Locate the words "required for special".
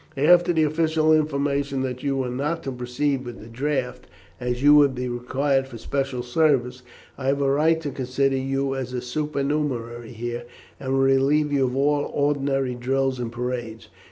5.07-6.23